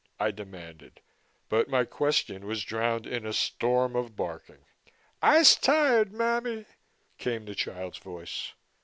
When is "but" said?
1.47-1.69